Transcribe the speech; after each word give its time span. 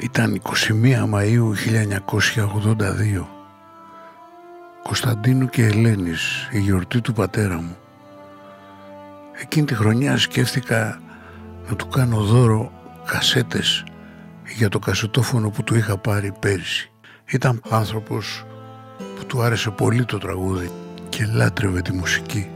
Ήταν 0.00 0.42
21 0.42 1.14
Μαΐου 1.14 1.52
1982. 3.20 3.26
Κωνσταντίνου 4.82 5.48
και 5.48 5.64
Ελένης, 5.64 6.48
η 6.52 6.58
γιορτή 6.58 7.00
του 7.00 7.12
πατέρα 7.12 7.56
μου. 7.56 7.76
Εκείνη 9.40 9.66
τη 9.66 9.74
χρονιά 9.74 10.16
σκέφτηκα 10.16 11.00
να 11.68 11.76
του 11.76 11.88
κάνω 11.88 12.20
δώρο 12.20 12.72
κασέτες 13.04 13.84
για 14.56 14.68
το 14.68 14.78
κασετόφωνο 14.78 15.50
που 15.50 15.62
του 15.62 15.74
είχα 15.74 15.98
πάρει 15.98 16.32
πέρυσι. 16.40 16.90
Ήταν 17.24 17.60
άνθρωπος 17.70 18.44
που 19.18 19.26
του 19.26 19.42
άρεσε 19.42 19.70
πολύ 19.70 20.04
το 20.04 20.18
τραγούδι 20.18 20.70
και 21.08 21.28
λάτρευε 21.34 21.82
τη 21.82 21.92
μουσική. 21.92 22.48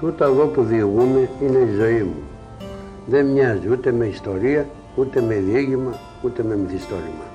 Τούτα 0.00 0.24
εδώ 0.24 0.46
που 0.46 0.62
διηγούμε 0.62 1.28
είναι 1.42 1.58
η 1.58 1.74
ζωή 1.74 2.02
μου. 2.02 2.22
Δεν 3.06 3.26
μοιάζει 3.26 3.68
ούτε 3.70 3.92
με 3.92 4.06
ιστορία, 4.06 4.66
ούτε 4.94 5.20
με 5.20 5.34
διήγημα, 5.34 5.98
ούτε 6.22 6.42
με 6.42 6.56
μυθιστόρημα. 6.56 7.26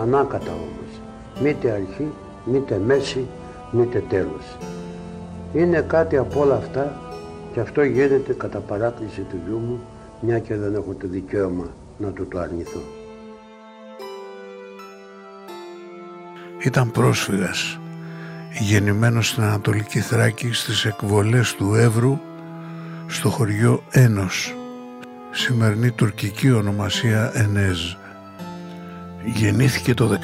Ανάκατα 0.00 0.52
όμως. 0.52 1.00
Μήτε 1.42 1.70
αρχή, 1.70 2.08
μήτε 2.44 2.80
μέση, 2.86 3.26
μήτε 3.70 4.02
τέλος. 4.08 4.56
Είναι 5.54 5.80
κάτι 5.80 6.16
από 6.16 6.40
όλα 6.40 6.54
αυτά 6.54 7.00
και 7.52 7.60
αυτό 7.60 7.82
γίνεται 7.82 8.32
κατά 8.32 8.58
παράκληση 8.58 9.20
του 9.20 9.40
γιού 9.46 9.58
μου, 9.58 9.80
μια 10.20 10.38
και 10.38 10.56
δεν 10.56 10.74
έχω 10.74 10.94
το 11.00 11.06
δικαίωμα 11.08 11.66
να 11.98 12.08
του 12.08 12.26
το 12.26 12.38
αρνηθώ. 12.38 12.80
Ήταν 16.64 16.90
πρόσφυγας, 16.90 17.78
γεννημένος 18.60 19.28
στην 19.28 19.42
Ανατολική 19.42 20.00
Θράκη 20.00 20.52
στις 20.52 20.84
εκβολές 20.84 21.54
του 21.54 21.74
Εύρου 21.74 22.18
στο 23.06 23.28
χωριό 23.28 23.82
Ένος, 23.90 24.54
σημερινή 25.30 25.90
τουρκική 25.90 26.50
ονομασία 26.50 27.30
Ενέζ. 27.34 27.80
Γεννήθηκε 29.24 29.94
το 29.94 30.18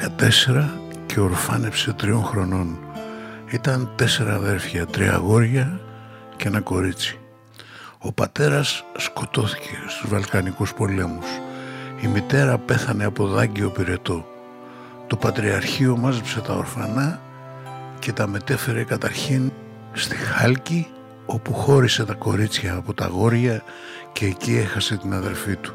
14 0.57 0.69
και 1.05 1.19
ορφάνεψε 1.19 1.93
τριών 1.93 2.23
χρονών. 2.23 2.79
Ήταν 3.51 3.91
τέσσερα 3.95 4.33
αδέρφια, 4.33 4.85
τρία 4.85 5.13
αγόρια 5.13 5.79
και 6.35 6.47
ένα 6.47 6.61
κορίτσι. 6.61 7.19
Ο 7.99 8.11
πατέρας 8.11 8.83
σκοτώθηκε 8.97 9.75
στους 9.87 10.09
Βαλκανικούς 10.09 10.73
πολέμους. 10.73 11.27
Η 12.01 12.07
μητέρα 12.07 12.57
πέθανε 12.57 13.05
από 13.05 13.27
δάγκιο 13.27 13.69
πυρετό. 13.69 14.25
Το 15.07 15.15
Πατριαρχείο 15.15 15.97
μάζεψε 15.97 16.39
τα 16.39 16.53
ορφανά 16.53 17.21
και 17.99 18.13
τα 18.13 18.27
μετέφερε 18.27 18.83
καταρχήν 18.83 19.51
στη 19.93 20.15
Χάλκη 20.15 20.87
όπου 21.25 21.53
χώρισε 21.53 22.05
τα 22.05 22.13
κορίτσια 22.13 22.75
από 22.75 22.93
τα 22.93 23.07
γόρια 23.07 23.63
και 24.17 24.25
εκεί 24.25 24.57
έχασε 24.57 24.97
την 24.97 25.13
αδερφή 25.13 25.55
του. 25.55 25.73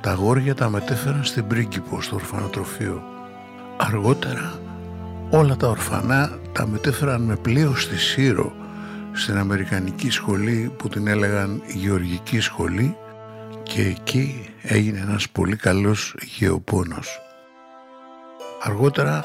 Τα 0.00 0.12
γόρια 0.12 0.54
τα 0.54 0.68
μετέφεραν 0.68 1.24
στην 1.24 1.46
Πρίγκιπο 1.46 2.02
στο 2.02 2.14
ορφανοτροφείο. 2.14 3.02
Αργότερα 3.76 4.60
όλα 5.30 5.56
τα 5.56 5.68
ορφανά 5.68 6.38
τα 6.52 6.66
μετέφεραν 6.66 7.22
με 7.22 7.36
πλοίο 7.36 7.74
στη 7.74 7.98
Σύρο 7.98 8.52
στην 9.12 9.36
Αμερικανική 9.36 10.10
σχολή 10.10 10.72
που 10.76 10.88
την 10.88 11.06
έλεγαν 11.06 11.62
Γεωργική 11.66 12.40
Σχολή 12.40 12.96
και 13.62 13.82
εκεί 13.82 14.50
έγινε 14.62 15.00
ένας 15.00 15.28
πολύ 15.28 15.56
καλός 15.56 16.16
γεωπόνος. 16.38 17.20
Αργότερα 18.62 19.24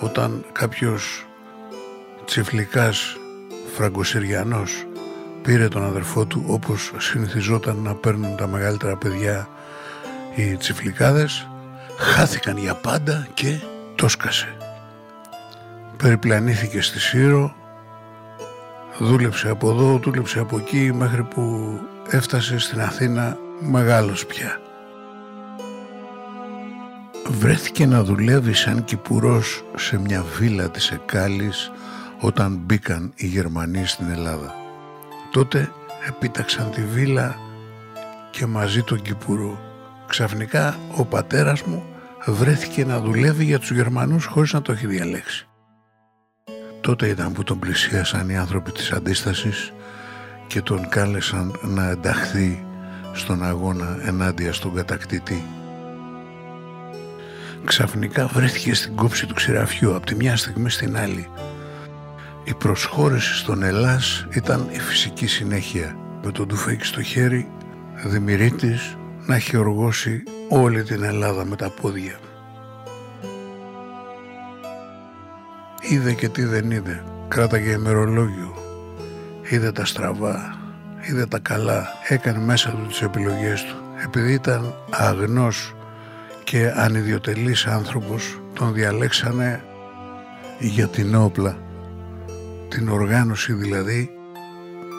όταν 0.00 0.44
κάποιος 0.52 1.26
τσιφλικάς 2.24 3.16
φραγκοσυριανός 3.74 4.86
πήρε 5.46 5.68
τον 5.68 5.84
αδερφό 5.84 6.26
του 6.26 6.44
όπως 6.46 6.92
συνηθιζόταν 6.98 7.76
να 7.76 7.94
παίρνουν 7.94 8.36
τα 8.36 8.46
μεγαλύτερα 8.46 8.96
παιδιά 8.96 9.48
οι 10.36 10.56
τσιφλικάδες 10.56 11.48
χάθηκαν 11.98 12.56
για 12.56 12.74
πάντα 12.74 13.26
και 13.34 13.58
το 13.94 14.08
σκασε. 14.08 14.56
Περιπλανήθηκε 15.96 16.80
στη 16.80 17.00
Σύρο 17.00 17.54
δούλεψε 18.98 19.48
από 19.48 19.70
εδώ, 19.70 19.98
δούλεψε 19.98 20.38
από 20.38 20.58
εκεί 20.58 20.92
μέχρι 20.94 21.22
που 21.22 21.72
έφτασε 22.10 22.58
στην 22.58 22.80
Αθήνα 22.80 23.36
μεγάλος 23.60 24.26
πια. 24.26 24.60
Βρέθηκε 27.28 27.86
να 27.86 28.02
δουλεύει 28.02 28.52
σαν 28.52 28.84
κυπουρός 28.84 29.64
σε 29.76 29.98
μια 29.98 30.24
βίλα 30.38 30.70
της 30.70 30.90
Εκάλης 30.90 31.70
όταν 32.20 32.60
μπήκαν 32.64 33.12
οι 33.16 33.26
Γερμανοί 33.26 33.86
στην 33.86 34.10
Ελλάδα. 34.10 34.65
Τότε 35.36 35.72
επίταξαν 36.08 36.70
τη 36.70 36.82
βίλα 36.82 37.36
και 38.30 38.46
μαζί 38.46 38.82
τον 38.82 39.02
Κυπουρό. 39.02 39.58
Ξαφνικά 40.06 40.78
ο 40.96 41.04
πατέρας 41.04 41.62
μου 41.62 41.84
βρέθηκε 42.26 42.84
να 42.84 43.00
δουλεύει 43.00 43.44
για 43.44 43.58
τους 43.58 43.70
Γερμανούς 43.70 44.24
χωρίς 44.24 44.52
να 44.52 44.62
το 44.62 44.72
έχει 44.72 44.86
διαλέξει. 44.86 45.48
Τότε 46.80 47.08
ήταν 47.08 47.32
που 47.32 47.42
τον 47.42 47.58
πλησίασαν 47.58 48.28
οι 48.28 48.36
άνθρωποι 48.36 48.72
της 48.72 48.92
αντίστασης 48.92 49.72
και 50.46 50.62
τον 50.62 50.88
κάλεσαν 50.88 51.58
να 51.62 51.88
ενταχθεί 51.88 52.66
στον 53.12 53.44
αγώνα 53.44 53.98
ενάντια 54.02 54.52
στον 54.52 54.74
κατακτητή. 54.74 55.44
Ξαφνικά 57.64 58.26
βρέθηκε 58.26 58.74
στην 58.74 58.96
κόψη 58.96 59.26
του 59.26 59.34
ξηραφιού 59.34 59.94
από 59.94 60.06
τη 60.06 60.14
μια 60.14 60.36
στιγμή 60.36 60.70
στην 60.70 60.96
άλλη. 60.98 61.28
Η 62.48 62.54
προσχώρηση 62.54 63.34
στον 63.36 63.62
Ελλάς 63.62 64.26
ήταν 64.30 64.68
η 64.70 64.78
φυσική 64.78 65.26
συνέχεια. 65.26 65.96
Με 66.24 66.32
τον 66.32 66.48
τουφέκι 66.48 66.84
στο 66.84 67.02
χέρι, 67.02 67.48
Δημηρίτης 68.04 68.96
να 69.26 69.34
έχει 69.34 69.56
οργώσει 69.56 70.22
όλη 70.48 70.82
την 70.82 71.02
Ελλάδα 71.02 71.44
με 71.44 71.56
τα 71.56 71.70
πόδια. 71.70 72.18
Είδε 75.80 76.12
και 76.12 76.28
τι 76.28 76.44
δεν 76.44 76.70
είδε. 76.70 77.04
Κράταγε 77.28 77.70
ημερολόγιο. 77.70 78.54
Είδε 79.50 79.72
τα 79.72 79.84
στραβά. 79.84 80.58
Είδε 81.00 81.26
τα 81.26 81.38
καλά. 81.38 81.86
Έκανε 82.08 82.38
μέσα 82.38 82.70
του 82.70 82.86
τις 82.86 83.02
επιλογές 83.02 83.64
του. 83.64 83.76
Επειδή 84.04 84.32
ήταν 84.32 84.74
αγνός 84.90 85.74
και 86.44 86.72
ανιδιοτελής 86.76 87.66
άνθρωπος, 87.66 88.40
τον 88.52 88.72
διαλέξανε 88.72 89.64
για 90.58 90.88
την 90.88 91.14
όπλα. 91.14 91.65
Την 92.68 92.88
οργάνωση 92.88 93.52
δηλαδή 93.52 94.10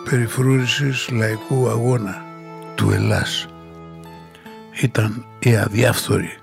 περιφρούρησης 0.09 1.09
λαϊκού 1.11 1.69
αγώνα 1.69 2.25
του 2.75 2.91
Ελλάς. 2.91 3.47
Ήταν 4.81 5.25
η 5.39 5.57
αδιάφθορη 5.57 6.37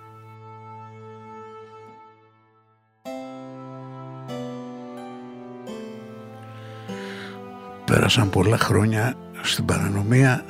Πέρασαν 7.85 8.31
πολλά 8.31 8.59
χρόνια 8.59 9.15
στην 9.43 9.65
παρανομία, 9.65 10.45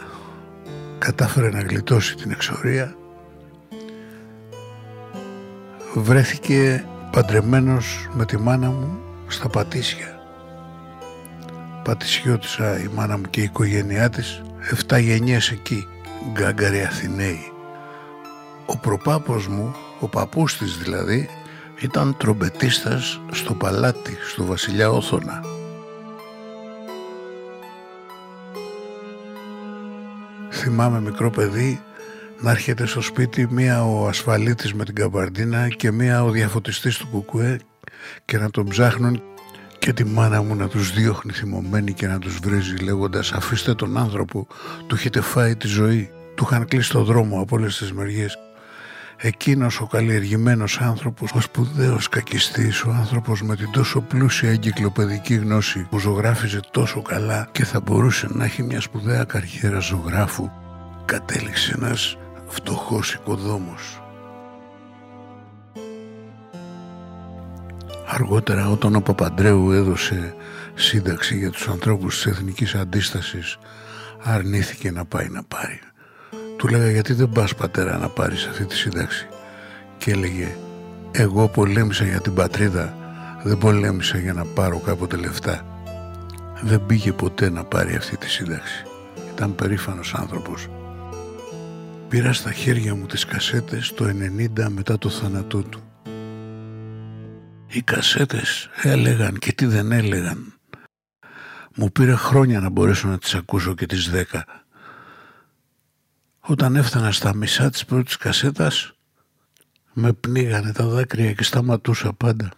κατάφερε 0.98 1.50
να 1.50 1.60
γλιτώσει 1.60 2.16
την 2.16 2.30
εξορία, 2.30 2.96
βρέθηκε 5.94 6.84
παντρεμένος 7.10 8.08
με 8.12 8.24
τη 8.24 8.38
μάνα 8.38 8.70
μου 8.70 8.98
στα 9.26 9.48
Πατήσια. 9.48 10.13
Πατησιώτησα 11.84 12.78
η 12.78 12.88
μάνα 12.94 13.16
μου 13.16 13.24
και 13.30 13.40
η 13.40 13.44
οικογένειά 13.44 14.10
της, 14.10 14.42
7 14.88 15.00
γενιές 15.00 15.50
εκεί, 15.50 15.86
γκάγκαροι 16.32 16.82
Αθηναίοι. 16.82 17.52
Ο 18.66 18.78
προπάπος 18.78 19.48
μου, 19.48 19.74
ο 20.00 20.08
παππούς 20.08 20.58
της 20.58 20.78
δηλαδή, 20.78 21.28
ήταν 21.80 22.16
τρομπετίστας 22.16 23.20
στο 23.30 23.54
παλάτι, 23.54 24.16
στο 24.32 24.44
βασιλιά 24.44 24.90
Όθωνα. 24.90 25.54
θυμάμαι 30.64 31.00
μικρό 31.00 31.30
παιδί 31.30 31.80
να 32.40 32.50
έρχεται 32.50 32.86
στο 32.86 33.00
σπίτι 33.00 33.46
μία 33.50 33.84
ο 33.84 34.06
ασφαλίτης 34.06 34.74
με 34.74 34.84
την 34.84 34.94
καμπαρντίνα 34.94 35.68
και 35.68 35.90
μία 35.90 36.24
ο 36.24 36.30
διαφωτιστής 36.30 36.96
του 36.96 37.06
κουκουέ 37.10 37.60
και 38.24 38.38
να 38.38 38.50
τον 38.50 38.68
ψάχνουν 38.68 39.22
και 39.84 39.92
τη 39.92 40.04
μάνα 40.04 40.42
μου 40.42 40.54
να 40.54 40.68
τους 40.68 40.92
διώχνει 40.92 41.32
θυμωμένη 41.32 41.92
και 41.92 42.06
να 42.06 42.18
τους 42.18 42.38
βρίζει 42.38 42.76
λέγοντας 42.76 43.32
αφήστε 43.32 43.74
τον 43.74 43.96
άνθρωπο, 43.96 44.46
του 44.86 44.94
έχετε 44.94 45.20
φάει 45.20 45.56
τη 45.56 45.66
ζωή, 45.66 46.10
του 46.34 46.46
είχαν 46.46 46.64
κλείσει 46.64 46.90
το 46.90 47.02
δρόμο 47.04 47.40
από 47.40 47.56
όλες 47.56 47.76
τις 47.76 47.92
μεριές. 47.92 48.38
Εκείνος 49.16 49.80
ο 49.80 49.86
καλλιεργημένος 49.86 50.80
άνθρωπος, 50.80 51.32
ο 51.34 51.40
σπουδαίος 51.40 52.08
κακιστής, 52.08 52.84
ο 52.84 52.90
άνθρωπος 52.90 53.42
με 53.42 53.56
την 53.56 53.70
τόσο 53.70 54.00
πλούσια 54.00 54.50
εγκυκλοπαιδική 54.50 55.34
γνώση 55.34 55.86
που 55.90 55.98
ζωγράφιζε 55.98 56.60
τόσο 56.70 57.02
καλά 57.02 57.48
και 57.52 57.64
θα 57.64 57.80
μπορούσε 57.80 58.28
να 58.30 58.44
έχει 58.44 58.62
μια 58.62 58.80
σπουδαία 58.80 59.24
καριέρα 59.24 59.78
ζωγράφου, 59.78 60.50
κατέληξε 61.04 61.74
ένας 61.76 62.16
φτωχός 62.46 63.14
οικοδόμος. 63.14 64.03
Αργότερα 68.14 68.70
όταν 68.70 68.94
ο 68.94 69.00
Παπαντρέου 69.00 69.70
έδωσε 69.70 70.34
σύνταξη 70.74 71.38
για 71.38 71.50
τους 71.50 71.68
ανθρώπους 71.68 72.14
της 72.14 72.26
εθνικής 72.26 72.74
αντίστασης 72.74 73.58
αρνήθηκε 74.22 74.90
να 74.90 75.04
πάει 75.04 75.28
να 75.28 75.42
πάρει. 75.42 75.80
Του 76.56 76.68
λέγα 76.68 76.90
γιατί 76.90 77.12
δεν 77.12 77.28
πας 77.28 77.54
πατέρα 77.54 77.98
να 77.98 78.08
πάρεις 78.08 78.46
αυτή 78.46 78.64
τη 78.64 78.74
σύνταξη; 78.74 79.26
Και 79.98 80.10
έλεγε 80.10 80.56
εγώ 81.10 81.48
πολέμησα 81.48 82.04
για 82.04 82.20
την 82.20 82.34
πατρίδα, 82.34 82.96
δεν 83.42 83.58
πολέμησα 83.58 84.18
για 84.18 84.32
να 84.32 84.44
πάρω 84.44 84.78
κάποτε 84.78 85.16
λεφτά. 85.16 85.82
Δεν 86.62 86.86
πήγε 86.86 87.12
ποτέ 87.12 87.50
να 87.50 87.64
πάρει 87.64 87.94
αυτή 87.94 88.16
τη 88.16 88.30
σύνταξη. 88.30 88.84
Ήταν 89.34 89.54
περήφανος 89.54 90.14
άνθρωπος. 90.14 90.68
Πήρα 92.08 92.32
στα 92.32 92.52
χέρια 92.52 92.94
μου 92.94 93.06
τις 93.06 93.24
κασέτες 93.24 93.92
το 93.94 94.04
90 94.04 94.68
μετά 94.68 94.98
το 94.98 95.08
θάνατό 95.08 95.62
του. 95.62 95.82
Οι 97.74 97.82
κασέτες 97.82 98.68
έλεγαν 98.82 99.38
και 99.38 99.52
τι 99.52 99.66
δεν 99.66 99.92
έλεγαν. 99.92 100.54
Μου 101.74 101.92
πήρε 101.92 102.14
χρόνια 102.14 102.60
να 102.60 102.68
μπορέσω 102.68 103.08
να 103.08 103.18
τις 103.18 103.34
ακούσω 103.34 103.74
και 103.74 103.86
τις 103.86 104.10
δέκα. 104.10 104.44
Όταν 106.40 106.76
έφτανα 106.76 107.12
στα 107.12 107.34
μισά 107.34 107.70
της 107.70 107.84
πρώτης 107.84 108.16
κασέτας, 108.16 108.92
με 109.92 110.12
πνίγανε 110.12 110.72
τα 110.72 110.86
δάκρυα 110.86 111.32
και 111.32 111.44
σταματούσα 111.44 112.12
πάντα. 112.12 112.48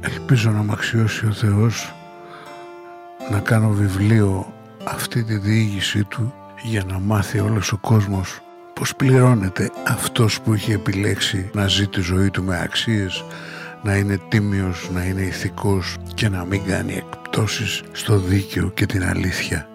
Ελπίζω 0.00 0.50
να 0.50 0.62
μ' 0.62 0.72
αξιώσει 0.72 1.26
ο 1.26 1.32
Θεός 1.32 1.92
να 3.30 3.40
κάνω 3.40 3.70
βιβλίο 3.70 4.54
αυτή 4.84 5.24
τη 5.24 5.36
διήγησή 5.36 6.04
του 6.04 6.34
για 6.62 6.84
να 6.84 6.98
μάθει 6.98 7.40
όλος 7.40 7.72
ο 7.72 7.78
κόσμος 7.78 8.40
πως 8.74 8.96
πληρώνεται 8.96 9.70
αυτός 9.86 10.40
που 10.40 10.54
είχε 10.54 10.74
επιλέξει 10.74 11.50
να 11.54 11.66
ζει 11.66 11.88
τη 11.88 12.00
ζωή 12.00 12.30
του 12.30 12.42
με 12.42 12.60
αξίες, 12.60 13.24
να 13.82 13.96
είναι 13.96 14.18
τίμιος, 14.28 14.90
να 14.92 15.04
είναι 15.04 15.22
ηθικός 15.22 15.96
και 16.14 16.28
να 16.28 16.44
μην 16.44 16.64
κάνει 16.64 16.94
εκπτώσεις 16.94 17.82
στο 17.92 18.18
δίκαιο 18.18 18.70
και 18.70 18.86
την 18.86 19.04
αλήθεια. 19.04 19.71